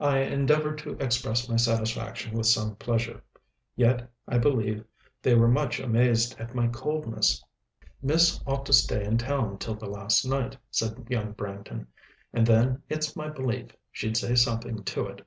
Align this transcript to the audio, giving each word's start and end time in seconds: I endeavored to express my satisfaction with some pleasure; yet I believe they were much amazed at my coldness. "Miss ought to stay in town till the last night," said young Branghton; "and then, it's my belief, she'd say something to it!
I 0.00 0.20
endeavored 0.20 0.78
to 0.78 0.92
express 0.92 1.46
my 1.46 1.56
satisfaction 1.56 2.38
with 2.38 2.46
some 2.46 2.74
pleasure; 2.76 3.22
yet 3.76 4.10
I 4.26 4.38
believe 4.38 4.82
they 5.20 5.34
were 5.34 5.46
much 5.46 5.78
amazed 5.78 6.36
at 6.40 6.54
my 6.54 6.68
coldness. 6.68 7.44
"Miss 8.00 8.40
ought 8.46 8.64
to 8.64 8.72
stay 8.72 9.04
in 9.04 9.18
town 9.18 9.58
till 9.58 9.74
the 9.74 9.90
last 9.90 10.24
night," 10.24 10.56
said 10.70 11.06
young 11.10 11.32
Branghton; 11.34 11.86
"and 12.32 12.46
then, 12.46 12.82
it's 12.88 13.14
my 13.14 13.28
belief, 13.28 13.72
she'd 13.92 14.16
say 14.16 14.36
something 14.36 14.82
to 14.84 15.04
it! 15.06 15.26